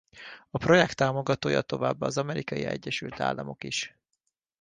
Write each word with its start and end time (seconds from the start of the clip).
A 0.49 0.57
projekt 0.57 0.95
támogatója 0.95 1.61
továbbá 1.61 2.05
az 2.05 2.17
Amerikai 2.17 2.63
Egyesült 2.65 3.19
Államok 3.19 3.63
is. 3.63 3.97